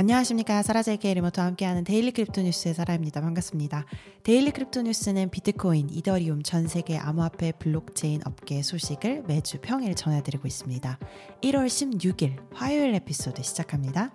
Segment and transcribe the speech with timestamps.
[0.00, 0.62] 안녕하십니까.
[0.62, 3.20] 사라제이케 remote와 함께하는 Daily Crypto 뉴스의 사라입니다.
[3.20, 3.84] 반갑습니다.
[4.22, 11.00] Daily Crypto 뉴스는 비트코인, 이더리움, 전 세계 암호화폐 블록체인 업계 소식을 매주 평일 전해드리고 있습니다.
[11.42, 14.12] 1월 16일 화요일 에피소드 시작합니다.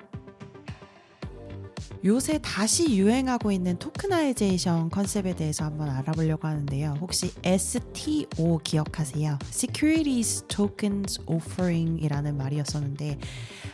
[2.06, 6.98] 요새 다시 유행하고 있는 tokenization 컨셉에 대해서 한번 알아보려고 하는데요.
[7.00, 9.40] 혹시 STO 기억하세요?
[9.46, 13.20] Securities Tokens Offering이라는 말이었었는데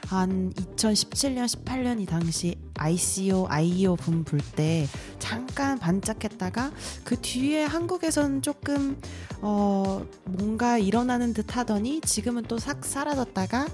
[0.07, 4.87] 한 2017년, 18년 이 당시 ICO, IEO 붐불때
[5.19, 6.71] 잠깐 반짝했다가
[7.03, 8.99] 그 뒤에 한국에선 조금
[9.41, 13.67] 어 뭔가 일어나는 듯 하더니 지금은 또 싹 사라졌다가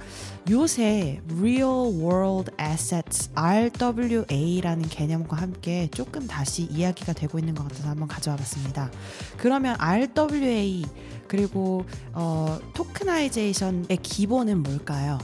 [0.50, 8.08] 요새 Real World Assets RWA라는 개념과 함께 조금 다시 이야기가 되고 있는 것 같아서 한번
[8.08, 8.92] 가져와 봤습니다.
[9.38, 10.86] 그러면 RWA
[11.28, 15.18] 그리고 어, tokenization의 기본은 뭘까요?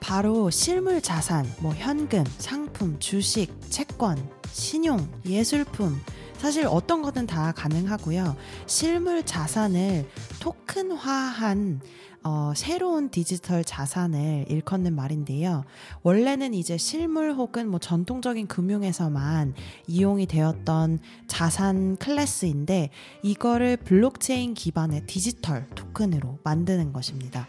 [0.00, 4.16] 바로 실물 자산, 뭐 현금, 상품, 주식, 채권,
[4.52, 6.00] 신용, 예술품,
[6.38, 8.36] 사실 어떤 거든 다 가능하고요.
[8.66, 10.06] 실물 자산을
[10.40, 11.80] 토큰화한
[12.24, 15.64] 어, 새로운 디지털 자산을 일컫는 말인데요.
[16.02, 19.54] 원래는 이제 실물 혹은 뭐 전통적인 금융에서만
[19.86, 22.90] 이용이 되었던 자산 클래스인데
[23.22, 27.46] 이거를 블록체인 기반의 디지털 토큰으로 만드는 것입니다.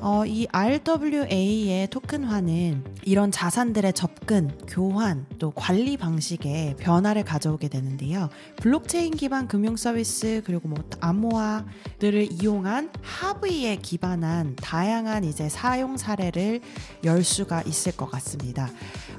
[0.00, 8.28] 어, 이 RWA의 토큰화는 이런 자산들의 접근, 교환, 또 관리 방식에 변화를 가져오게 되는데요.
[8.56, 16.60] 블록체인 기반 금융 서비스 그리고 뭐 암호화들을 이용한 하브에 기반한 다양한 이제 사용 사례를
[17.04, 18.70] 열 수가 있을 것 같습니다.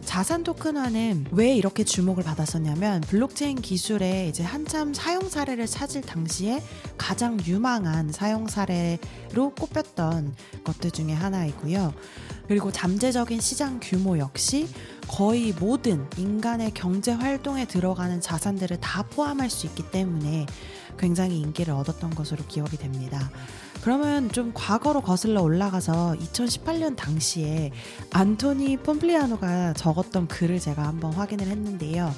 [0.03, 6.61] 자산 토큰화는 왜 이렇게 주목을 받았었냐면 블록체인 기술에 이제 한참 사용 사례를 찾을 당시에
[6.97, 11.93] 가장 유망한 사용 사례로 꼽혔던 것들 중에 하나이고요.
[12.47, 14.67] 그리고 잠재적인 시장 규모 역시
[15.07, 20.45] 거의 모든 인간의 경제 활동에 들어가는 자산들을 다 포함할 수 있기 때문에
[20.97, 23.29] 굉장히 인기를 얻었던 것으로 기억이 됩니다.
[23.81, 27.71] 그러면 좀 과거로 거슬러 올라가서 2018년 당시에
[28.11, 32.11] 안토니 폼플리아노가 적었던 글을 제가 한번 확인을 했는데요.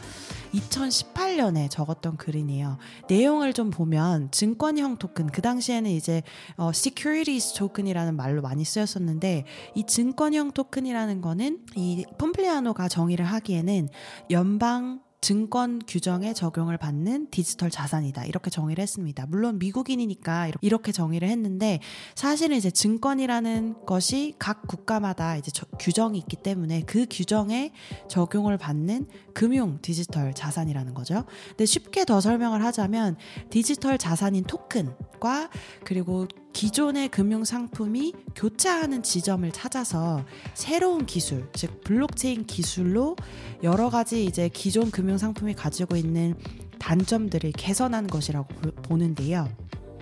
[0.54, 2.78] 2018년에 적었던 글이네요.
[3.10, 6.24] 내용을 좀 보면 증권형 토큰 그 당시에는 이제
[6.56, 9.46] 어, securities 토큰이라는 말로 많이 쓰였었는데
[9.76, 13.90] 이 증권형 토큰이라는 거는 이 폼플리아노가 정의를 하기에는
[14.32, 18.26] 연방 증권 규정에 적용을 받는 디지털 자산이다.
[18.26, 19.26] 이렇게 정의를 했습니다.
[19.28, 21.80] 물론 미국인이니까 이렇게 정의를 했는데
[22.16, 27.72] 사실은 이제 증권이라는 것이 각 국가마다 이제 규정이 있기 때문에 그 규정에
[28.08, 31.26] 적용을 받는 금융 디지털 자산이라는 거죠.
[31.50, 33.18] 근데 쉽게 더 설명을 하자면
[33.50, 35.50] 디지털 자산인 토큰과
[35.84, 40.25] 그리고 기존의 금융 상품이 교차하는 지점을 찾아서
[40.56, 43.16] 새로운 기술, 즉 블록체인 기술로
[43.62, 46.34] 여러 가지 이제 기존 금융 상품이 가지고 있는
[46.79, 48.47] 단점들을 개선한 것이라고
[48.81, 49.47] 보는데요.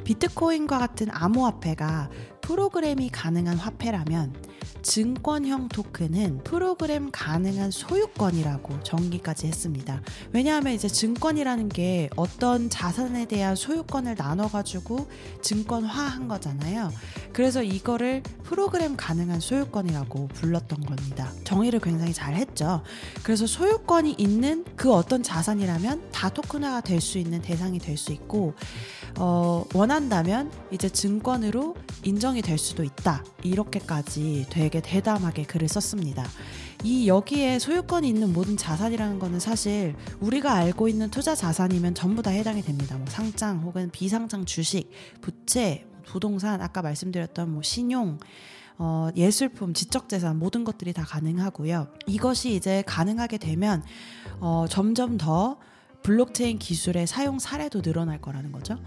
[0.05, 2.09] 비트코인과 같은 암호화폐가
[2.41, 4.33] 프로그램이 가능한 화폐라면
[4.83, 9.99] 증권형 토큰은 프로그램 가능한 소유권이라고 정의까지 했습니다.
[10.31, 15.07] 왜냐하면 이제 증권이라는 게 어떤 자산에 대한 소유권을 나눠가지고
[15.41, 16.91] 증권화한 거잖아요.
[17.33, 21.31] 그래서 이거를 프로그램 가능한 소유권이라고 불렀던 겁니다.
[21.45, 22.83] 정의를 굉장히 잘 했죠.
[23.23, 28.53] 그래서 소유권이 있는 그 어떤 자산이라면 다 토큰화가 될 수 있는 대상이 될 수 있고,
[29.17, 33.23] 어, 원한다면 이제 증권으로 인정이 될 수도 있다.
[33.43, 36.25] 이렇게까지 되게 대담하게 글을 썼습니다.
[36.83, 42.31] 이 여기에 소유권이 있는 모든 자산이라는 거는 사실 우리가 알고 있는 투자 자산이면 전부 다
[42.31, 42.97] 해당이 됩니다.
[42.97, 48.19] 뭐 상장 혹은 비상장 주식, 부채, 부동산, 아까 말씀드렸던 뭐 신용,
[48.77, 51.87] 어, 예술품, 지적재산 모든 것들이 다 가능하고요.
[52.07, 53.81] 이것이 이제 가능하게 되면
[54.39, 55.57] 어, 점점 더
[56.05, 58.77] 블록체인 기술의 사용 사례도 늘어날 거라는 거죠.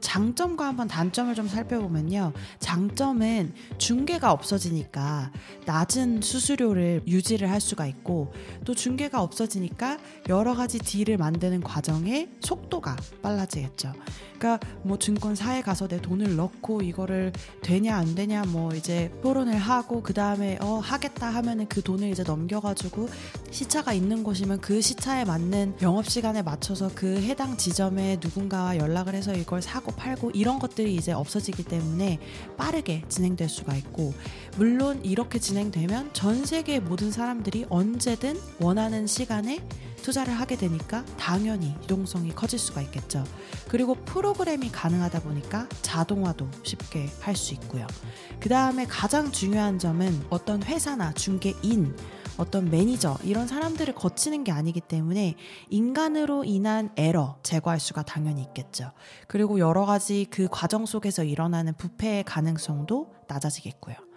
[0.00, 2.32] 장점과 한번 단점을 좀 살펴보면요.
[2.60, 5.32] 장점은 중개가 없어지니까
[5.66, 8.32] 낮은 수수료를 유지를 할 수가 있고
[8.64, 9.98] 또 중개가 없어지니까
[10.28, 13.92] 여러 가지 딜을 만드는 과정에 속도가 빨라지겠죠.
[14.38, 20.00] 그러니까 뭐 증권사에 가서 내 돈을 넣고 이거를 되냐 안 되냐 뭐 이제 토론을 하고
[20.02, 23.08] 그 다음에 어 하겠다 하면은 그 돈을 이제 넘겨가지고
[23.50, 29.14] 시차가 있는 곳이면 그 시차에 맞는 영업 시간에 맞춰 서 그 해당 지점에 누군가와 연락을
[29.14, 32.18] 해서 이걸 사고 팔고 이런 것들이 이제 없어지기 때문에
[32.56, 34.14] 빠르게 진행될 수가 있고
[34.56, 39.60] 물론 이렇게 진행되면 전 세계 모든 사람들이 언제든 원하는 시간에
[40.02, 43.24] 투자를 하게 되니까 당연히 유동성이 커질 수가 있겠죠.
[43.68, 47.86] 그리고 프로그램이 가능하다 보니까 자동화도 쉽게 할 수 있고요.
[48.40, 51.96] 그 다음에 가장 중요한 점은 어떤 회사나 중개인
[52.36, 55.34] 어떤 매니저 이런 사람들을 거치는 게 아니기 때문에
[55.70, 58.92] 인간으로 인한 에러 제거할 수가 당연히 있겠죠.
[59.26, 64.07] 그리고 여러 가지 그 과정 속에서 일어나는 부패의 가능성도 낮아지겠고요.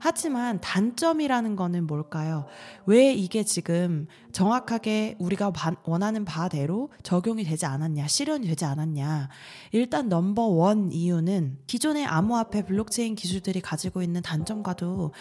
[0.00, 2.46] 하지만 단점이라는 거는 뭘까요?
[2.86, 5.52] 왜 이게 지금 정확하게 우리가
[5.84, 9.28] 원하는 바대로 적용이 되지 않았냐, 실현이 되지 않았냐.
[9.72, 15.12] 일단 number one 이유는 기존의 암호화폐 블록체인 기술들이 가지고 있는 단점과도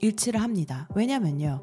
[0.00, 0.88] 일치를 합니다.
[0.94, 1.62] 왜냐면요.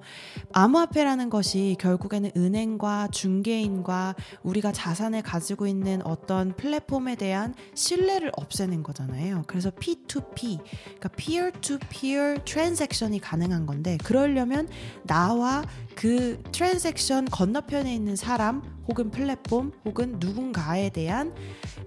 [0.54, 9.44] 암호화폐라는 것이 결국에는 은행과 중개인과 우리가 자산을 가지고 있는 어떤 플랫폼에 대한 신뢰를 없애는 거잖아요.
[9.48, 14.68] 그래서 P2P, 그러니까 peer-to-peer transaction이 가능한 건데 그러려면
[15.04, 15.64] 나와
[15.96, 21.34] 그 transaction 건너편에 있는 사람 혹은 플랫폼 혹은 누군가에 대한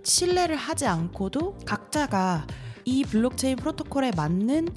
[0.02, 2.46] 신뢰를 하지 않고도 각자가
[2.86, 4.68] 이 블록체인 프로토콜에 맞는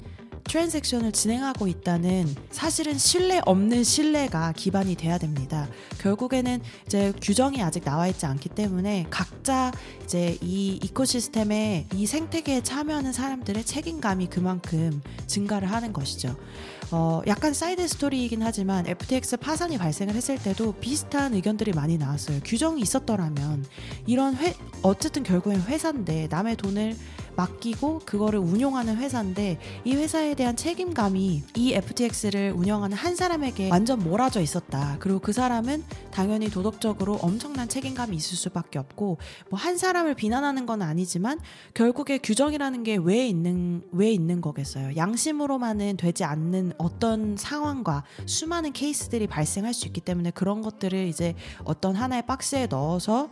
[0.46, 5.68] transaction을 진행하고 있다는 사실은 신뢰 없는 신뢰가 기반이 돼야 됩니다.
[6.00, 9.72] 결국에는 이제 규정이 아직 나와 있지 않기 때문에 각자
[10.04, 16.36] 이제 이 ecosystem에 이 생태계에 참여하는 사람들의 책임감이 그만큼 증가를 하는 것이죠.
[16.92, 22.40] 어, 약간 side story이긴 하지만 FTX 파산이 발생을 했을 때도 비슷한 의견들이 많이 나왔어요.
[22.44, 23.64] 규정이 있었더라면
[24.06, 26.96] 이런 회, 어쨌든 결국엔 회사인데 남의 돈을
[27.36, 34.40] 맡기고 그거를 운용하는 회사인데 이 회사에 대한 책임감이 이 FTX를 운영하는 한 사람에게 완전 몰아져
[34.40, 34.96] 있었다.
[35.00, 39.18] 그리고 그 사람은 당연히 도덕적으로 엄청난 책임감이 있을 수밖에 없고
[39.50, 41.40] 뭐 한 사람을 비난하는 건 아니지만
[41.74, 44.96] 결국에 규정이라는 게 왜 있는 왜 있는 거겠어요.
[44.96, 51.34] 양심으로만은 되지 않는 어떤 상황과 수많은 케이스들이 발생할 수 있기 때문에 그런 것들을 이제
[51.64, 53.28] 어떤 하나의 박스에 넣어서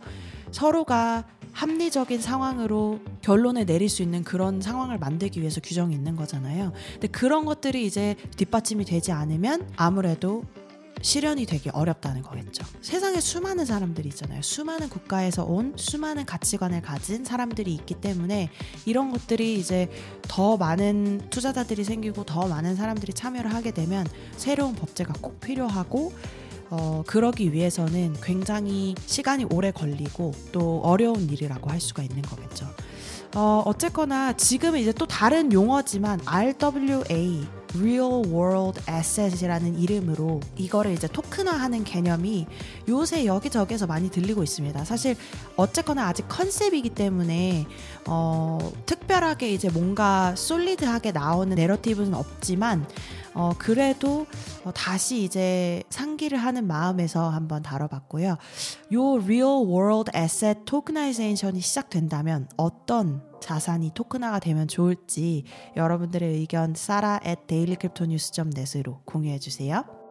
[0.51, 1.25] 서로가
[1.55, 6.73] 합리적인 상황으로 결론을 내릴 수 있는 그런 상황을 만들기 위해서 규정이 있는 거잖아요.
[6.93, 10.43] 근데 그런 것들이 이제 뒷받침이 되지 않으면 아무래도
[11.01, 12.65] 실현이 되기 어렵다는 거겠죠.
[12.81, 14.41] 세상에 수많은 사람들이 있잖아요.
[14.41, 18.49] 수많은 국가에서 온 수많은 가치관을 가진 사람들이 있기 때문에
[18.85, 19.89] 이런 것들이 이제
[20.23, 24.05] 더 많은 투자자들이 생기고 더 많은 사람들이 참여를 하게 되면
[24.35, 26.11] 새로운 법제가 꼭 필요하고
[26.69, 32.67] 어, 그러기 위해서는 굉장히 시간이 오래 걸리고 또 어려운 일이라고 할 수가 있는 거겠죠.
[33.35, 37.45] 어, 어쨌거나 지금은 이제 또 다른 용어지만 RWA
[37.77, 42.47] Real World Asset이라는 이름으로 이거를 이제 토큰화하는 개념이
[42.87, 44.85] 요새 여기저기서 많이 들리고 있습니다.
[44.85, 45.15] 사실
[45.57, 47.65] 어쨌거나 아직 컨셉이기 때문에
[48.07, 52.87] 어, 특별하게 이제 뭔가 솔리드하게 나오는 내러티브는 없지만
[53.35, 54.25] 어, 그래도
[54.63, 58.37] 어, 다시 이제 상기를 하는 마음에서 한번 다뤄봤고요.
[58.93, 65.43] 요 Real World Asset Tokenization이 시작된다면 어떤 자산이 토큰화가 되면 좋을지
[65.75, 70.04] 여러분들의 의견 사라 at dailycryptonews.net으로 공유해 주세요.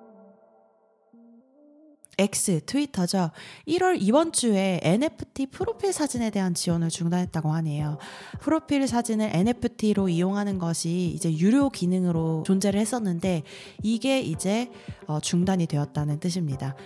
[2.18, 3.30] X 트위터죠.
[3.68, 7.98] 1월 이번 주에 NFT 프로필 사진에 대한 지원을 중단했다고 하네요.
[8.40, 13.42] 프로필 사진을 NFT로 이용하는 것이 이제 유료 기능으로 존재를 했었는데
[13.82, 14.70] 이게 이제
[15.06, 16.76] 어, 중단이 되었다는 뜻입니다.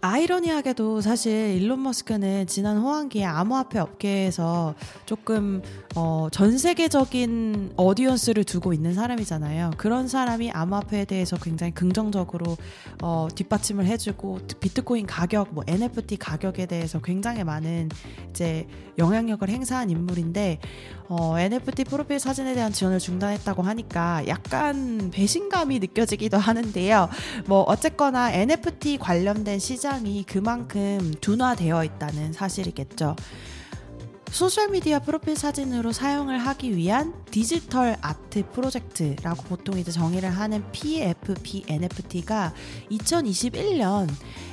[0.00, 4.74] 아이러니하게도 사실 일론 머스크는 지난 호황기에 암호화폐 업계에서
[5.06, 5.62] 조금
[5.96, 9.72] 어, 전 세계적인 어디언스를 두고 있는 사람이잖아요.
[9.76, 12.56] 그런 사람이 암호화폐에 대해서 굉장히 긍정적으로
[13.02, 17.88] 어, 뒷받침을 해주고 비트코인 가격, 뭐 NFT 가격에 대해서 굉장히 많은
[18.30, 18.66] 이제
[18.98, 20.58] 영향력을 행사한 인물인데
[21.08, 27.08] 어, NFT 프로필 사진에 대한 지원을 중단했다고 하니까 약간 배신감이 느껴지기도 하는데요.
[27.46, 33.16] 뭐 어쨌거나 NFT 관련된 시장이 그만큼 둔화되어 있다는 사실이겠죠.
[34.34, 42.52] 소셜미디어 프로필 사진으로 사용을 하기 위한 디지털 아트 프로젝트라고 보통 이제 정의를 하는 PFP NFT가
[42.90, 44.08] 2021년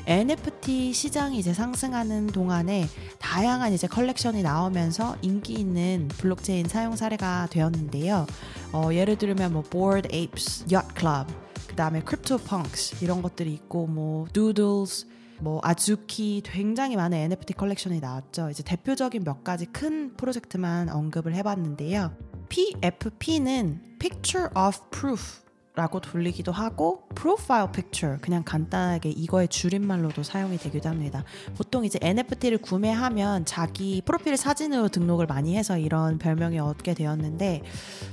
[0.05, 8.27] NFT 시장이 이제 상승하는 동안에 다양한 이제 컬렉션이 나오면서 인기 있는 블록체인 사용 사례가 되었는데요.
[8.73, 11.33] 어, 예를 들면 뭐 Bored Apes Yacht Club,
[11.67, 15.07] 그 다음에 CryptoPunks 이런 것들이 있고 뭐 Doodles
[15.41, 18.50] 뭐 Azuki 굉장히 많은 NFT 컬렉션이 나왔죠.
[18.50, 22.15] 이제 대표적인 몇 가지 큰 프로젝트만 언급을 해봤는데요.
[22.50, 25.41] PFP는 Picture of Proof
[25.73, 31.23] 라고 돌리기도 하고 profile picture 그냥 간단하게 이거의 줄임말로도 사용이 되기도 합니다.
[31.55, 37.63] 보통 이제 NFT를 구매하면 자기 프로필 사진으로 등록을 많이 해서 이런 별명이 얻게 되었는데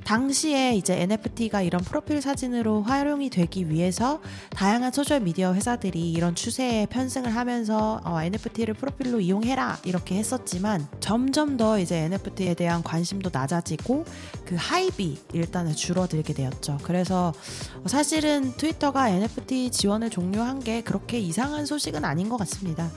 [0.04, 6.86] 당시에 이제 NFT가 이런 프로필 사진으로 활용이 되기 위해서 다양한 소셜 미디어 회사들이 이런 추세에
[6.86, 14.04] 편승을 하면서 어, NFT를 프로필로 이용해라 이렇게 했었지만 점점 더 이제 NFT에 대한 관심도 낮아지고
[14.44, 16.78] 그 하이비 일단은 줄어들게 되었죠.
[16.84, 17.32] 그래서
[17.86, 22.90] 사실은 트위터가 NFT 지원을 종료한 게 그렇게 이상한 소식은 아닌 것 같습니다.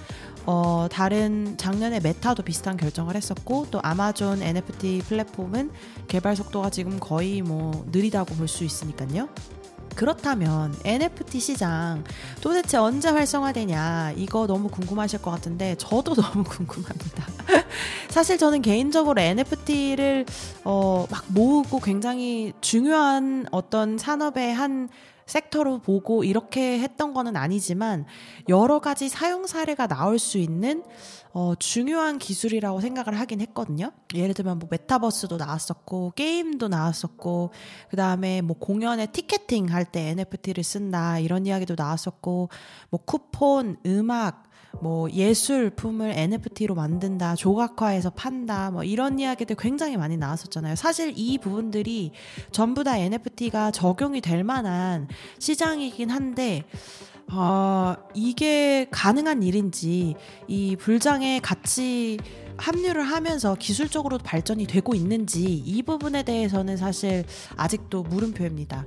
[0.46, 5.72] 어, 다른 작년에 메타도 비슷한 결정을 했었고 또 아마존 NFT 플랫폼은
[6.08, 9.30] 개발 속도가 지금 거의 뭐 느리다고 볼 수 있으니까요.
[9.96, 12.04] 그렇다면 NFT 시장
[12.42, 17.28] 도대체 언제 활성화되냐 이거 너무 궁금하실 것 같은데 저도 너무 궁금합니다.
[18.10, 20.26] 사실 저는 개인적으로 NFT를
[20.64, 24.90] 어, 막 모으고 굉장히 중요한 어떤 산업의 한
[25.32, 28.06] 섹터로 보고 이렇게 했던 거는 아니지만
[28.50, 30.84] 여러 가지 사용 사례가 나올 수 있는
[31.34, 33.94] 어, 중요한 기술이라고 생각을 하긴 했거든요.
[34.14, 37.52] 예를 들면 뭐 메타버스도 나왔었고 게임도 나왔었고
[37.90, 42.50] 그 다음에 뭐 공연에 티켓팅 할 때 NFT를 쓴다 이런 이야기도 나왔었고
[42.90, 50.76] 뭐 쿠폰, 음악 뭐 예술품을 NFT로 만든다, 조각화해서 판다, 뭐 이런 이야기들 굉장히 많이 나왔었잖아요.
[50.76, 52.12] 사실 이 부분들이
[52.52, 55.08] 전부 다 NFT가 적용이 될 만한
[55.40, 56.64] 시장이긴 한데,
[57.32, 60.16] 어, 이게 가능한 일인지,
[60.48, 62.18] 이 불장의 가치
[62.58, 67.26] 합류를 하면서 기술적으로 발전이 되고 있는지 이 부분에 대해서는 사실
[67.56, 68.86] 아직도 물음표입니다.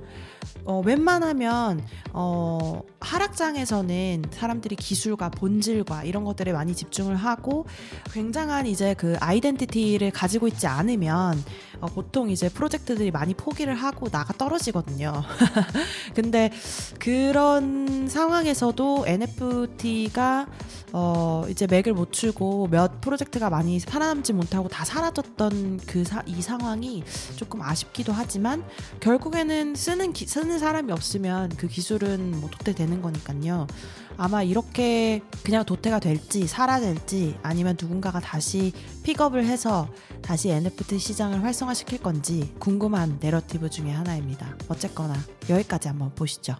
[0.63, 7.65] 어, 웬만하면 어, 하락장에서는 사람들이 기술과 본질 과 이런 것들에 많이 집중을 하고
[8.11, 11.43] 굉장한 이제 그 아이덴티티를 가지고 있지 않으면
[11.81, 15.23] 어, 보통 이제 프로젝트들이 많이 포기를 하고 나가 떨어지거든요.
[16.15, 16.51] 근데
[16.99, 20.47] 그런 상황에서도 NFT가
[20.93, 27.03] 어, 이제 맥을 못 추고 몇 프로젝트가 많이 살아남지 못하고 다 사라졌던 그 이 상황이
[27.35, 28.63] 조금 아쉽기도 하지만
[28.99, 33.67] 결국에는 쓰는 기, 쓰는 사람이 없으면 그 기술은 뭐 도태되는 거니까요.
[34.17, 39.87] 아마 이렇게 그냥 도태가 될지 사라질지 아니면 누군가가 다시 픽업을 해서
[40.21, 44.55] 다시 NFT 시장을 활성화시킬 건지 궁금한 내러티브 중에 하나입니다.
[44.67, 45.15] 어쨌거나
[45.49, 46.55] 여기까지 한번 보시죠.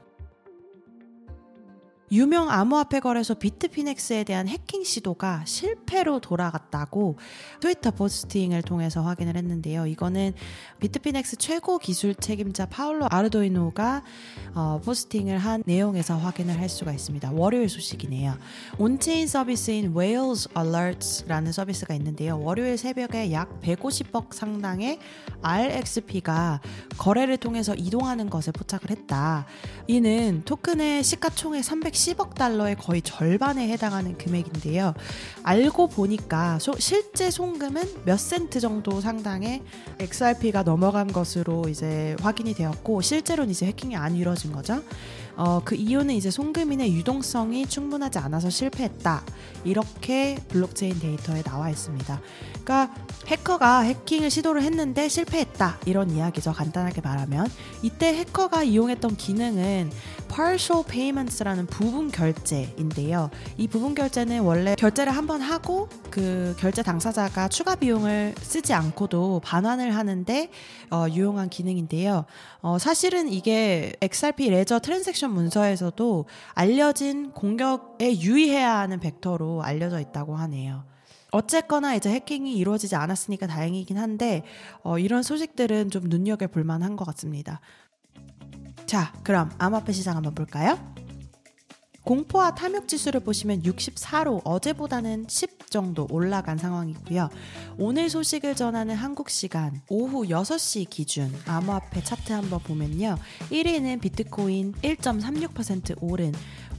[2.12, 7.18] 유명 암호화폐 거래소 비트피넥스에 대한 해킹 시도가 실패로 돌아갔다고
[7.60, 9.88] 트위터 포스팅을 통해서 확인을 했는데요.
[9.88, 10.34] 이거는
[10.80, 14.04] 비트피넥스 최고 기술 책임자 파울로 아르도이노가
[14.54, 17.32] 어, 포스팅을 한 내용에서 확인을 할 수가 있습니다.
[17.32, 18.38] 월요일 소식이네요.
[18.78, 22.40] on-chain 서비스인 Whales Alerts라는 서비스가 있는데요.
[22.40, 25.00] 월요일 새벽에 약 150억 상당의
[25.42, 26.62] XRP가
[26.98, 29.48] 거래를 통해서 이동하는 것을 포착을 했다.
[29.88, 34.94] 이는 토큰의 시가총액 300 310억 달러의 거의 절반에 해당하는 금액인데요.
[35.44, 39.64] 알고 보니까 소, 실제 송금은 몇 센트 정도 상당의
[40.00, 44.82] XRP가 넘어간 것으로 이제 확인이 되었고 실제로는 이제 해킹이 안 이루어진 거죠.
[45.38, 49.24] 어, 그 이유는 이제 송금인의 유동성이 충분하지 않아서 실패했다.
[49.64, 52.22] 이렇게 블록체인 데이터에 나와 있습니다.
[52.64, 52.94] 그러니까
[53.28, 55.80] 해커가 해킹을 시도를 했는데 실패했다.
[55.86, 56.54] 이런 이야기죠.
[56.54, 57.48] 간단하게 말하면.
[57.82, 59.92] 이때 해커가 이용했던 기능은
[60.34, 63.30] partial payments라는 부분 결제인데요.
[63.58, 69.96] 이 부분 결제는 원래 결제를 한번 하고 그 결제 당사자가 추가 비용을 쓰지 않고도 반환을
[69.96, 70.50] 하는데
[70.92, 72.26] 어, 유용한 기능인데요.
[72.62, 80.86] 어, 사실은 이게 XRP 레저 트랜잭션 문서에서도 알려진 공격에 유의해야 하는 벡터로 알려져 있다고 하네요.
[81.32, 84.44] 어쨌거나 이제 해킹이 이루어지지 않았으니까 다행이긴 한데
[84.84, 87.60] 어, 이런 소식들은 좀 눈여겨 볼 만한 것 같습니다.
[88.86, 90.80] 자, 그럼 암호화폐 시장 한번 볼까요?
[92.06, 97.30] 공포와 탐욕 지수를 보시면 64로 어제보다는 10 정도 올라간 상황이고요.
[97.78, 103.18] 오늘 소식을 전하는 한국 시간 오후 6시 기준 암호화폐 차트 한번 보면요.
[103.50, 106.32] 1위는 비트코인 1.36% 오른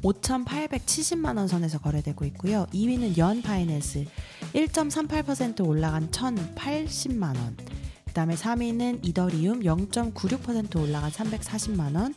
[0.03, 2.67] 5,870만 원 선에서 거래되고 있고요.
[2.73, 4.05] 2위는 연 파이낸스
[4.55, 7.57] 1.38% 올라간 1,080만 원.
[8.07, 12.15] 그다음에 3위는 이더리움 0.96% 올라간 340만 원.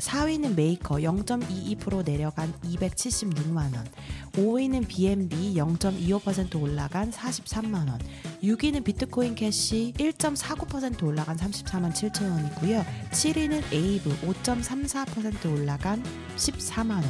[0.00, 3.86] 4위는 메이커 0.22% 내려간 276만 원.
[4.32, 7.98] 5위는 BNB 0.25% 올라간 43만 원.
[8.42, 12.84] 6위는 비트코인 캐시 1.49% 올라간 34만 7천 원이고요.
[13.10, 16.02] 7위는 에이브 5.34% 올라간
[16.36, 17.04] 14만 원.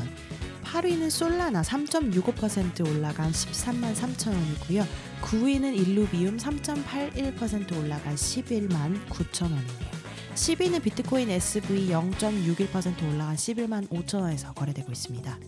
[0.64, 4.86] 8위는 솔라나 3.65% 올라간 13만 3천 원이고요.
[5.22, 9.99] 9위는 일루비움 3.81% 올라간 11만 9천 원이네요.
[10.34, 15.38] 10위는 비트코인 SV 0.61% 올라간 11만 5천 원에서 거래되고 있습니다.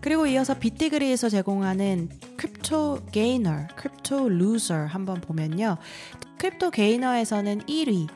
[0.00, 5.78] 그리고 이어서 빗디그리에서 제공하는 crypto gainer, crypto loser 한번 보면요.
[6.38, 8.08] crypto gainer에서는 1위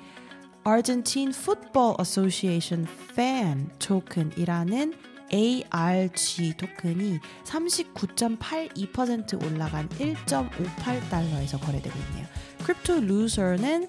[0.67, 4.95] Argentine Football Association Fan 토큰이라는
[5.33, 12.27] ARG 토큰이 39.82% 올라간 1.58달러에서 거래되고 있네요.
[12.63, 13.89] crypto loser는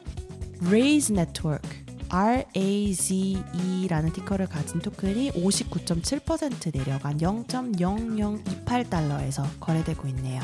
[0.66, 1.81] Raise Network
[2.12, 10.42] RAZE라는 ticker를 가진 토큰이 59.7% 내려간 0.0028달러에서 거래되고 있네요.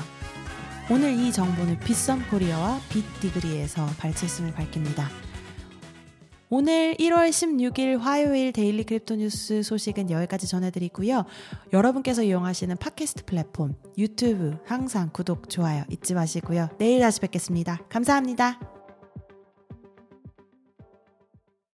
[0.90, 5.10] 오늘 이 정보는 빗썸 코리아와 빗디그리에서 발췌했음을 밝힙니다.
[6.50, 11.26] 오늘 1월 16일 화요일 daily crypto 뉴스 소식은 여기까지 전해드리고요.
[11.74, 16.70] 여러분께서 이용하시는 팟캐스트 플랫폼, 유튜브 항상 구독, 좋아요 잊지 마시고요.
[16.78, 17.82] 내일 다시 뵙겠습니다.
[17.90, 18.77] 감사합니다.